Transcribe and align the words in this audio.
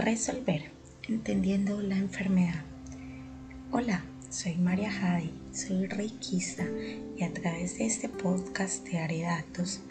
Resolver, 0.00 0.62
entendiendo 1.10 1.82
la 1.82 1.98
enfermedad. 1.98 2.64
Hola, 3.70 4.02
soy 4.30 4.54
María 4.56 4.90
Jadi, 4.90 5.30
soy 5.52 5.88
reikista 5.88 6.64
y 7.18 7.22
a 7.22 7.30
través 7.34 7.76
de 7.76 7.84
este 7.84 8.08
podcast 8.08 8.82
te 8.82 8.98
haré 8.98 9.20
datos 9.20 9.82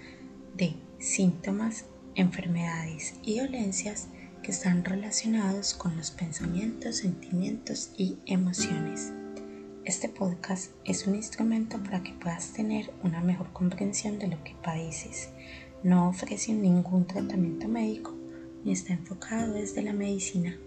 de 0.57 0.73
síntomas, 0.97 1.85
enfermedades 2.15 3.19
y 3.21 3.37
dolencias 3.37 4.07
que 4.41 4.49
están 4.49 4.83
relacionados 4.83 5.75
con 5.75 5.95
los 5.95 6.09
pensamientos, 6.09 6.95
sentimientos 6.95 7.91
y 7.95 8.17
emociones. 8.25 9.13
Este 9.85 10.09
podcast 10.09 10.71
es 10.85 11.05
un 11.05 11.13
instrumento 11.13 11.77
para 11.83 12.01
que 12.01 12.13
puedas 12.13 12.51
tener 12.53 12.91
una 13.03 13.21
mejor 13.21 13.53
comprensión 13.53 14.17
de 14.17 14.29
lo 14.29 14.43
que 14.43 14.55
padeces. 14.63 15.29
No 15.83 16.09
ofrece 16.09 16.51
ningún 16.53 17.05
tratamiento 17.05 17.67
médico 17.67 18.18
está 18.65 18.93
enfocado 18.93 19.53
desde 19.53 19.81
la 19.81 19.93
medicina. 19.93 20.57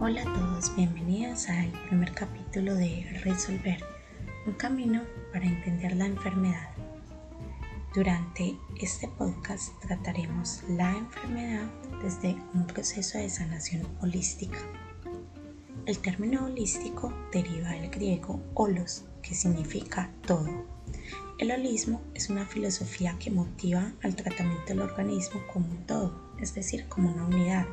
Hola 0.00 0.22
a 0.22 0.24
todos, 0.24 0.74
bienvenidos 0.74 1.48
al 1.48 1.70
primer 1.88 2.12
capítulo 2.12 2.74
de 2.74 3.20
Resolver, 3.24 3.84
un 4.46 4.54
camino 4.54 5.02
para 5.32 5.44
entender 5.44 5.94
la 5.96 6.06
enfermedad. 6.06 6.70
Durante 7.94 8.56
este 8.80 9.08
podcast 9.08 9.72
trataremos 9.80 10.62
la 10.68 10.96
enfermedad 10.96 11.68
desde 12.02 12.36
un 12.54 12.66
proceso 12.66 13.18
de 13.18 13.28
sanación 13.28 13.86
holística. 14.00 14.58
El 15.86 15.98
término 15.98 16.44
holístico 16.44 17.12
deriva 17.32 17.70
del 17.70 17.90
griego 17.90 18.42
holos, 18.54 19.04
que 19.22 19.34
significa 19.34 20.12
todo. 20.26 20.66
El 21.38 21.50
holismo 21.50 22.02
es 22.14 22.28
una 22.28 22.46
filosofía 22.46 23.16
que 23.18 23.30
motiva 23.30 23.92
al 24.02 24.14
tratamiento 24.14 24.66
del 24.68 24.82
organismo 24.82 25.40
como 25.52 25.70
un 25.70 25.86
todo, 25.86 26.32
es 26.38 26.54
decir, 26.54 26.86
como 26.88 27.10
una 27.10 27.24
unidad, 27.24 27.66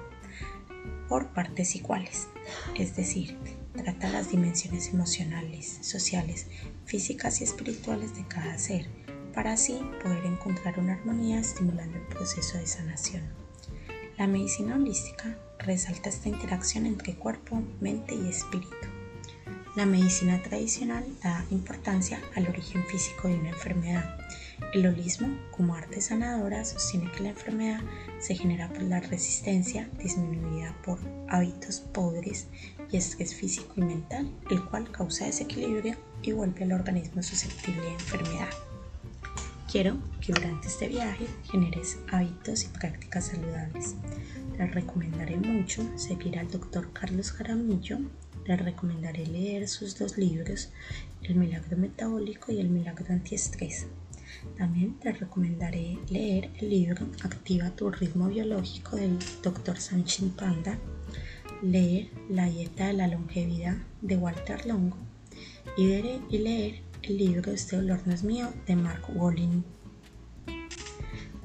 por 1.09 1.27
partes 1.33 1.75
iguales, 1.75 2.27
es 2.75 2.95
decir, 2.95 3.37
trata 3.75 4.09
las 4.09 4.31
dimensiones 4.31 4.89
emocionales, 4.93 5.79
sociales, 5.81 6.47
físicas 6.85 7.41
y 7.41 7.43
espirituales 7.43 8.15
de 8.15 8.25
cada 8.27 8.57
ser 8.57 8.87
para 9.33 9.53
así 9.53 9.79
poder 10.01 10.25
encontrar 10.25 10.79
una 10.79 10.93
armonía 10.93 11.39
estimulando 11.39 11.97
el 11.97 12.07
proceso 12.07 12.57
de 12.57 12.65
sanación. 12.65 13.23
La 14.17 14.25
medicina 14.27 14.75
holística 14.75 15.37
resalta 15.67 16.09
esta 16.09 16.29
interacción 16.29 16.85
entre 16.85 17.13
cuerpo, 17.13 17.61
mente 17.81 18.15
y 18.15 18.29
espíritu. 18.29 18.87
La 19.75 19.85
medicina 19.85 20.41
tradicional 20.41 21.05
da 21.21 21.45
importancia 21.51 22.19
al 22.35 22.47
origen 22.47 22.83
físico 22.85 23.27
de 23.27 23.35
una 23.35 23.49
enfermedad. 23.49 24.17
El 24.73 24.87
holismo, 24.87 25.27
como 25.55 25.75
arte 25.75 26.01
sanadora, 26.01 26.65
sostiene 26.65 27.11
que 27.11 27.21
la 27.21 27.29
enfermedad 27.29 27.81
se 28.19 28.33
genera 28.33 28.69
por 28.69 28.81
la 28.81 29.01
resistencia 29.01 29.87
disminuida 29.99 30.75
por 30.83 30.97
hábitos 31.27 31.81
pobres 31.81 32.47
y 32.91 32.97
estrés 32.97 33.35
físico 33.35 33.73
y 33.75 33.81
mental, 33.81 34.33
el 34.49 34.63
cual 34.65 34.89
causa 34.89 35.25
desequilibrio 35.25 35.95
y 36.23 36.31
vuelve 36.31 36.63
al 36.63 36.71
organismo 36.71 37.21
susceptible 37.21 37.81
de 37.81 37.93
enfermedad. 37.93 38.66
Quiero 39.77 39.99
que 40.21 40.33
durante 40.33 40.69
este 40.69 40.87
viaje 40.87 41.27
generes 41.51 41.99
hábitos 42.11 42.63
y 42.63 42.67
prácticas 42.69 43.27
saludables. 43.27 43.93
Les 44.57 44.73
recomendaré 44.73 45.37
mucho 45.37 45.87
seguir 45.95 46.39
al 46.39 46.49
doctor 46.49 46.91
Carlos 46.93 47.31
Jaramillo. 47.31 47.99
Les 48.47 48.59
recomendaré 48.59 49.27
leer 49.27 49.67
sus 49.67 49.95
dos 49.99 50.17
libros, 50.17 50.71
El 51.21 51.35
milagro 51.35 51.77
metabólico 51.77 52.51
y 52.51 52.59
El 52.59 52.69
milagro 52.69 53.05
antiestrés. 53.09 53.85
También 54.57 54.97
les 55.03 55.19
recomendaré 55.19 55.99
leer 56.09 56.49
el 56.55 56.71
libro 56.71 57.05
Activa 57.23 57.69
tu 57.69 57.91
ritmo 57.91 58.29
biológico 58.29 58.95
del 58.95 59.19
doctor 59.43 59.77
Sanchin 59.77 60.31
Panda, 60.31 60.79
leer 61.61 62.09
La 62.31 62.47
dieta 62.49 62.87
de 62.87 62.93
la 62.93 63.07
longevidad 63.07 63.77
de 64.01 64.17
Walter 64.17 64.65
Longo 64.65 64.97
y 65.77 66.37
leer 66.39 66.81
el 67.07 67.17
libro 67.17 67.51
Este 67.53 67.77
dolor 67.77 68.01
no 68.05 68.13
es 68.13 68.23
mío 68.23 68.49
de 68.65 68.75
Mark 68.75 69.03
Wolin. 69.13 69.63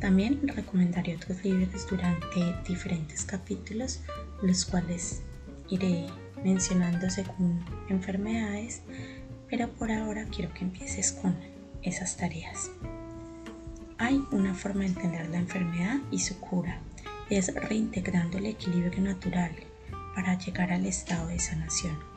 También 0.00 0.48
recomendaré 0.48 1.14
otros 1.14 1.44
libros 1.44 1.86
durante 1.88 2.56
diferentes 2.66 3.24
capítulos, 3.24 4.00
los 4.42 4.64
cuales 4.64 5.22
iré 5.68 6.06
mencionando 6.42 7.08
según 7.10 7.64
enfermedades, 7.88 8.82
pero 9.48 9.68
por 9.68 9.92
ahora 9.92 10.26
quiero 10.26 10.52
que 10.52 10.64
empieces 10.64 11.12
con 11.12 11.36
esas 11.82 12.16
tareas. 12.16 12.70
Hay 13.98 14.20
una 14.32 14.54
forma 14.54 14.80
de 14.80 14.86
entender 14.86 15.28
la 15.28 15.38
enfermedad 15.38 16.00
y 16.10 16.18
su 16.18 16.40
cura, 16.40 16.80
es 17.30 17.54
reintegrando 17.54 18.38
el 18.38 18.46
equilibrio 18.46 19.00
natural 19.00 19.52
para 20.16 20.36
llegar 20.36 20.72
al 20.72 20.86
estado 20.86 21.28
de 21.28 21.38
sanación. 21.38 22.11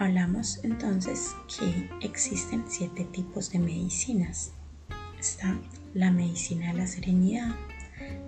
Hablamos 0.00 0.60
entonces 0.62 1.34
que 1.48 1.90
existen 2.06 2.64
siete 2.68 3.02
tipos 3.02 3.50
de 3.50 3.58
medicinas. 3.58 4.52
Está 5.18 5.58
la 5.92 6.12
medicina 6.12 6.68
de 6.68 6.78
la 6.78 6.86
serenidad, 6.86 7.56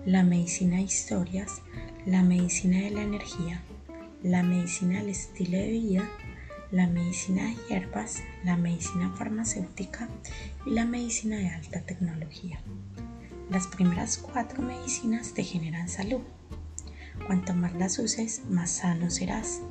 la 0.05 0.21
medicina 0.23 0.75
de 0.75 0.81
historias, 0.81 1.61
la 2.05 2.23
medicina 2.23 2.79
de 2.79 2.89
la 2.89 3.03
energía, 3.03 3.63
la 4.21 4.43
medicina 4.43 4.99
del 4.99 5.11
estilo 5.11 5.57
de 5.57 5.71
vida, 5.71 6.09
la 6.71 6.87
medicina 6.87 7.45
de 7.45 7.55
hierbas, 7.69 8.21
la 8.43 8.57
medicina 8.57 9.09
farmacéutica 9.15 10.09
y 10.65 10.71
la 10.71 10.83
medicina 10.83 11.37
de 11.37 11.51
alta 11.51 11.79
tecnología. 11.83 12.59
Las 13.49 13.67
primeras 13.67 14.17
cuatro 14.17 14.61
medicinas 14.61 15.33
te 15.33 15.45
generan 15.45 15.87
salud. 15.87 16.19
Cuanto 17.27 17.53
más 17.53 17.73
las 17.75 17.97
uses, 17.97 18.41
más 18.49 18.71
sano 18.71 19.09
serás. 19.09 19.61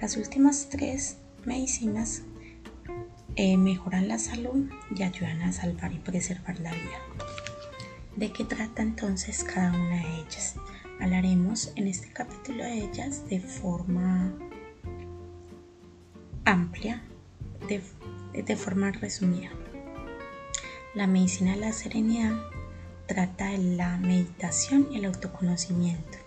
Las 0.00 0.16
últimas 0.16 0.70
tres 0.70 1.18
medicinas 1.46 2.22
eh, 3.36 3.56
mejoran 3.56 4.08
la 4.08 4.18
salud 4.18 4.70
y 4.94 5.02
ayudan 5.02 5.42
a 5.42 5.52
salvar 5.52 5.92
y 5.92 5.98
preservar 5.98 6.58
la 6.60 6.72
vida. 6.72 7.00
¿De 8.16 8.30
qué 8.30 8.44
trata 8.44 8.82
entonces 8.82 9.42
cada 9.42 9.70
una 9.70 9.96
de 9.96 10.20
ellas? 10.20 10.54
Hablaremos 11.00 11.72
en 11.74 11.88
este 11.88 12.12
capítulo 12.12 12.62
de 12.62 12.84
ellas 12.84 13.28
de 13.28 13.40
forma 13.40 14.32
amplia, 16.44 17.02
de, 17.68 17.82
de 18.40 18.56
forma 18.56 18.92
resumida. 18.92 19.50
La 20.94 21.08
medicina 21.08 21.54
de 21.54 21.60
la 21.60 21.72
serenidad 21.72 22.36
trata 23.08 23.46
de 23.46 23.58
la 23.58 23.96
meditación 23.96 24.86
y 24.92 24.98
el 24.98 25.06
autoconocimiento. 25.06 26.18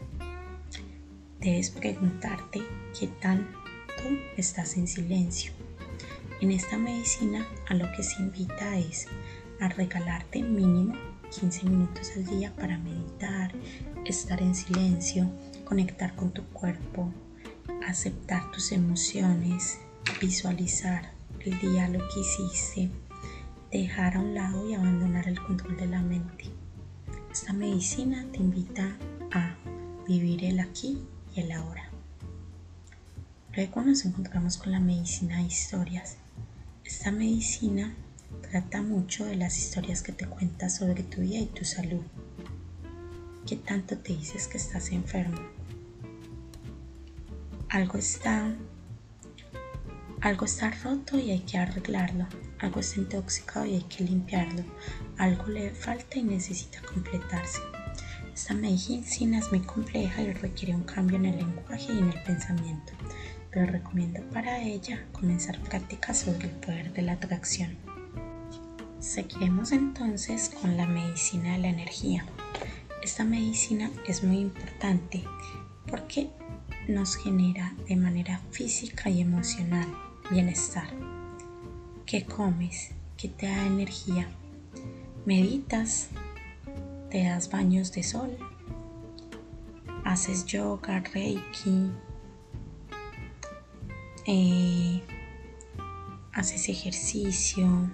Debes 1.40 1.70
preguntarte 1.70 2.62
qué 3.00 3.08
tan 3.08 3.48
estás 4.38 4.78
en 4.78 4.88
silencio. 4.88 5.52
En 6.42 6.52
esta 6.52 6.78
medicina 6.78 7.48
a 7.68 7.74
lo 7.74 7.92
que 7.94 8.04
se 8.04 8.22
invita 8.22 8.78
es 8.78 9.08
a 9.60 9.70
regalarte 9.70 10.44
mínimo 10.44 10.96
15 11.30 11.70
minutos 11.70 12.12
al 12.16 12.26
día 12.26 12.56
para 12.56 12.78
meditar, 12.78 13.52
estar 14.06 14.42
en 14.42 14.56
silencio, 14.56 15.30
conectar 15.66 16.16
con 16.16 16.32
tu 16.32 16.44
cuerpo, 16.46 17.12
aceptar 17.86 18.52
tus 18.52 18.72
emociones, 18.72 19.80
visualizar 20.22 21.12
el 21.42 21.60
día 21.60 21.88
lo 21.88 22.00
que 22.00 22.20
hiciste, 22.20 22.90
dejar 23.72 24.18
a 24.18 24.20
un 24.20 24.36
lado 24.36 24.70
y 24.70 24.74
abandonar 24.74 25.28
el 25.28 25.42
control 25.42 25.78
de 25.78 25.88
la 25.88 26.02
mente. 26.02 26.46
Esta 27.32 27.54
medicina 27.54 28.26
te 28.32 28.40
invita 28.40 28.98
a 29.32 29.56
vivir 30.08 30.44
el 30.44 30.60
aquí 30.60 30.98
y 31.36 31.42
el 31.42 31.52
ahora. 31.52 31.87
Luego 33.58 33.82
nos 33.82 34.06
encontramos 34.06 34.58
con 34.58 34.72
la 34.72 34.80
medicina 34.80 35.38
de 35.38 35.46
historias. 35.46 36.18
Esta 36.86 37.12
medicina 37.12 37.92
trata 38.52 38.84
mucho 38.84 39.26
de 39.26 39.36
las 39.36 39.58
historias 39.58 40.04
que 40.04 40.12
te 40.12 40.28
cuentas 40.28 40.76
sobre 40.76 41.02
tu 41.02 41.22
vida 41.22 41.40
y 41.40 41.48
tu 41.48 41.66
salud. 41.66 42.04
¿Qué 43.48 43.56
tanto 43.56 43.98
te 43.98 44.16
dices 44.16 44.48
que 44.48 44.60
estás 44.60 44.92
enfermo? 44.92 45.40
Algo 47.70 47.98
está 47.98 48.56
algo 50.22 50.46
está 50.46 50.70
roto 50.70 51.18
y 51.18 51.32
hay 51.32 51.40
que 51.40 51.58
arreglarlo. 51.58 52.28
Algo 52.60 52.80
está 52.80 53.00
intoxicado 53.00 53.66
y 53.66 53.74
hay 53.74 53.84
que 53.90 54.04
limpiarlo. 54.04 54.64
Algo 55.18 55.48
le 55.48 55.72
falta 55.72 56.20
y 56.20 56.22
necesita 56.22 56.80
completarse. 56.84 57.62
Esta 58.32 58.54
medicina 58.54 59.40
es 59.40 59.50
muy 59.50 59.62
compleja 59.62 60.22
y 60.22 60.32
requiere 60.34 60.76
un 60.76 60.84
cambio 60.84 61.18
en 61.18 61.26
el 61.26 61.38
lenguaje 61.38 61.92
y 61.92 61.98
en 61.98 62.10
el 62.12 62.22
pensamiento 62.22 62.94
recomiendo 63.66 64.22
para 64.34 64.62
ella 64.62 65.06
comenzar 65.12 65.60
prácticas 65.62 66.20
sobre 66.20 66.48
el 66.48 66.56
poder 66.56 66.94
de 66.94 67.02
la 67.02 67.14
atracción. 67.14 67.78
Seguiremos 69.00 69.72
entonces 69.72 70.52
con 70.62 70.76
la 70.76 70.86
medicina 70.86 71.54
de 71.54 71.60
la 71.60 71.70
energía. 71.70 72.26
Esta 73.04 73.24
medicina 73.24 73.90
es 74.08 74.24
muy 74.24 74.40
importante 74.40 75.24
porque 75.90 76.30
nos 76.88 77.16
genera 77.16 77.74
de 77.88 77.96
manera 77.96 78.42
física 78.52 79.10
y 79.10 79.22
emocional 79.22 79.88
bienestar. 80.30 80.88
¿Qué 82.06 82.26
comes? 82.26 82.92
¿Qué 83.18 83.30
te 83.30 83.48
da 83.48 83.66
energía? 83.66 84.30
¿Meditas? 85.26 86.10
¿Te 87.10 87.24
das 87.24 87.50
baños 87.50 87.92
de 87.92 88.04
sol? 88.04 88.38
¿Haces 90.04 90.46
yoga, 90.46 91.02
reiki? 91.14 91.92
Eh, 94.30 95.02
¿Haces 96.34 96.68
ejercicio? 96.68 97.90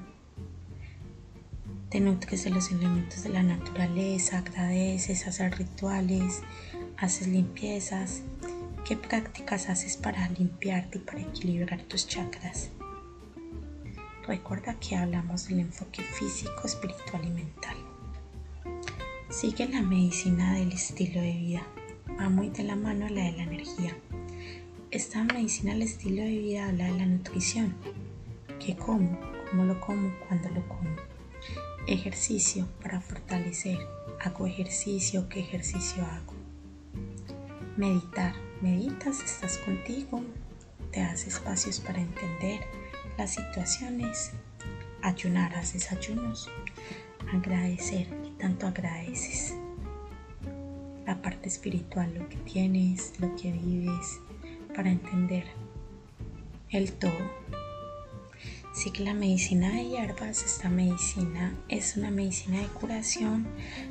¿Te 1.91 1.99
nutres 1.99 2.43
de 2.43 2.49
los 2.49 2.71
elementos 2.71 3.21
de 3.21 3.29
la 3.29 3.43
naturaleza? 3.43 4.39
¿Agradeces? 4.39 5.27
¿Haces 5.27 5.55
rituales? 5.55 6.41
¿Haces 6.97 7.27
limpiezas? 7.27 8.23
¿Qué 8.83 8.97
prácticas 8.97 9.69
haces 9.69 9.95
para 9.95 10.27
limpiarte 10.29 10.97
y 10.97 11.01
para 11.01 11.21
equilibrar 11.21 11.83
tus 11.83 12.07
chakras? 12.07 12.71
Recuerda 14.25 14.73
que 14.79 14.95
hablamos 14.95 15.47
del 15.47 15.59
enfoque 15.59 16.01
físico, 16.01 16.63
espiritual 16.65 17.25
y 17.25 17.29
mental. 17.29 17.77
Sigue 19.29 19.69
la 19.69 19.83
medicina 19.83 20.55
del 20.55 20.71
estilo 20.71 21.21
de 21.21 21.33
vida. 21.33 21.67
Va 22.19 22.27
muy 22.27 22.49
de 22.49 22.63
la 22.63 22.75
mano 22.75 23.07
la 23.07 23.25
de 23.25 23.33
la 23.33 23.43
energía. 23.43 23.95
Esta 24.93 25.23
medicina 25.23 25.73
del 25.73 25.81
estilo 25.81 26.21
de 26.21 26.37
vida 26.37 26.67
habla 26.67 26.85
de 26.85 26.99
la 26.99 27.07
nutrición. 27.07 27.73
¿Qué 28.63 28.77
como? 28.77 29.19
¿Cómo 29.49 29.63
lo 29.63 29.81
como? 29.81 30.13
¿Cuándo 30.27 30.49
lo 30.49 30.67
como? 30.67 30.95
Ejercicio 31.87 32.67
para 32.79 33.01
fortalecer. 33.01 33.79
¿Hago 34.21 34.45
ejercicio? 34.45 35.27
¿Qué 35.29 35.39
ejercicio 35.39 36.05
hago? 36.05 36.33
Meditar. 37.75 38.35
Meditas, 38.61 39.19
estás 39.23 39.57
contigo, 39.57 40.21
te 40.91 40.99
das 40.99 41.25
espacios 41.25 41.79
para 41.79 41.99
entender 41.99 42.61
las 43.17 43.33
situaciones, 43.33 44.33
ayunar, 45.01 45.55
haces 45.55 45.91
ayunos, 45.91 46.51
agradecer, 47.33 48.07
¿qué 48.07 48.29
tanto 48.37 48.67
agradeces? 48.67 49.55
La 51.07 51.19
parte 51.19 51.49
espiritual, 51.49 52.13
lo 52.13 52.29
que 52.29 52.37
tienes, 52.37 53.19
lo 53.19 53.35
que 53.35 53.51
vives, 53.51 54.19
para 54.73 54.91
entender 54.91 55.45
el 56.69 56.91
todo. 56.93 57.43
Sí 58.73 58.89
que 58.89 59.03
la 59.03 59.13
medicina 59.13 59.69
de 59.69 59.87
hierbas, 59.87 60.43
esta 60.43 60.67
medicina 60.67 61.55
es 61.69 61.95
una 61.95 62.09
medicina 62.09 62.59
de 62.59 62.67
curación, 62.67 63.45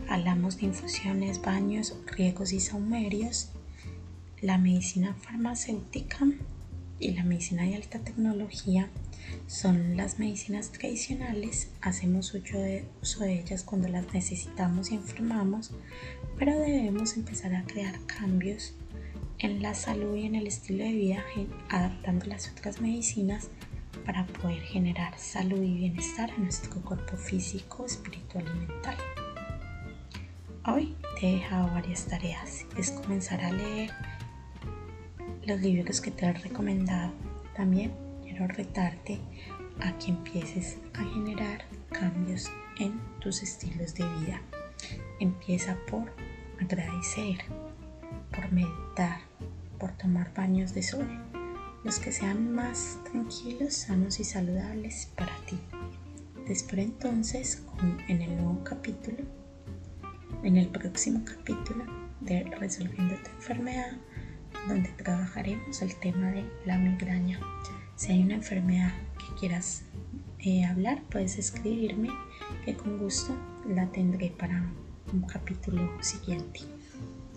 hablamos 0.08 0.56
de 0.56 0.66
infusiones, 0.66 1.40
baños, 1.40 1.96
riegos 2.06 2.52
y 2.52 2.58
saumerios. 2.58 3.50
La 4.40 4.58
medicina 4.58 5.14
farmacéutica 5.14 6.26
y 6.98 7.12
la 7.12 7.22
medicina 7.22 7.62
de 7.62 7.76
alta 7.76 8.00
tecnología 8.00 8.88
son 9.46 9.96
las 9.96 10.18
medicinas 10.18 10.72
tradicionales, 10.72 11.68
hacemos 11.80 12.34
uso 12.34 12.58
de, 12.58 12.84
ellas 13.40 13.62
cuando 13.62 13.88
las 13.88 14.12
necesitamos 14.12 14.90
y 14.90 14.96
enfermamos, 14.96 15.70
pero 16.38 16.58
debemos 16.58 17.16
empezar 17.16 17.54
a 17.54 17.64
crear 17.64 17.98
cambios 18.06 18.74
en 19.42 19.60
la 19.60 19.74
salud 19.74 20.16
y 20.16 20.26
en 20.26 20.36
el 20.36 20.46
estilo 20.46 20.84
de 20.84 20.92
vida 20.92 21.24
adaptando 21.68 22.26
las 22.26 22.50
otras 22.50 22.80
medicinas 22.80 23.50
para 24.06 24.24
poder 24.24 24.62
generar 24.62 25.18
salud 25.18 25.60
y 25.60 25.74
bienestar 25.74 26.30
en 26.30 26.44
nuestro 26.44 26.80
cuerpo 26.80 27.16
físico, 27.16 27.84
espiritual 27.84 28.44
y 28.46 28.66
mental. 28.66 28.96
Hoy 30.64 30.94
te 31.18 31.28
he 31.28 31.34
dejado 31.34 31.66
varias 31.74 32.06
tareas. 32.06 32.66
Es 32.78 32.92
comenzar 32.92 33.40
a 33.40 33.52
leer 33.52 33.90
los 35.44 35.60
libros 35.60 36.00
que 36.00 36.12
te 36.12 36.24
he 36.24 36.32
recomendado. 36.32 37.12
También 37.56 37.92
quiero 38.22 38.46
retarte 38.46 39.18
a 39.80 39.98
que 39.98 40.12
empieces 40.12 40.78
a 40.94 41.02
generar 41.04 41.64
cambios 41.90 42.48
en 42.78 43.00
tus 43.20 43.42
estilos 43.42 43.94
de 43.94 44.04
vida. 44.20 44.40
Empieza 45.18 45.76
por 45.90 46.12
agradecer, 46.60 47.38
por 48.30 48.52
meditar, 48.52 49.31
por 49.82 49.90
tomar 49.98 50.32
baños 50.32 50.74
de 50.74 50.82
sol, 50.84 51.04
los 51.82 51.98
que 51.98 52.12
sean 52.12 52.54
más 52.54 53.00
tranquilos, 53.10 53.74
sanos 53.74 54.20
y 54.20 54.24
saludables 54.24 55.10
para 55.16 55.36
ti. 55.46 55.58
Te 56.46 56.52
espero 56.52 56.82
entonces 56.82 57.64
en 58.06 58.22
el 58.22 58.36
nuevo 58.36 58.62
capítulo, 58.62 59.24
en 60.44 60.56
el 60.56 60.68
próximo 60.68 61.24
capítulo 61.24 61.84
de 62.20 62.44
Resolviendo 62.60 63.16
tu 63.24 63.30
enfermedad, 63.30 63.96
donde 64.68 64.88
trabajaremos 64.90 65.82
el 65.82 65.96
tema 65.96 66.30
de 66.30 66.44
la 66.64 66.78
migraña. 66.78 67.40
Si 67.96 68.12
hay 68.12 68.22
una 68.22 68.34
enfermedad 68.34 68.92
que 69.18 69.34
quieras 69.40 69.82
eh, 70.38 70.64
hablar, 70.64 71.02
puedes 71.10 71.38
escribirme 71.38 72.08
que 72.64 72.76
con 72.76 72.98
gusto 72.98 73.36
la 73.66 73.90
tendré 73.90 74.30
para 74.30 74.64
un 75.12 75.22
capítulo 75.22 75.90
siguiente. 76.00 76.60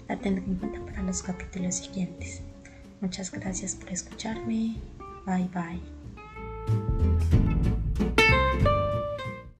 La 0.07 0.17
tendré 0.17 0.45
en 0.45 0.55
cuenta 0.55 0.79
para 0.85 1.03
los 1.03 1.23
capítulos 1.23 1.75
siguientes. 1.75 2.41
Muchas 3.01 3.31
gracias 3.31 3.75
por 3.75 3.89
escucharme. 3.91 4.75
Bye 5.25 5.49
bye. 5.53 7.44